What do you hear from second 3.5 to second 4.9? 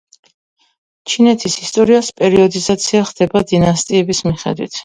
დინასტიების მიხედვით.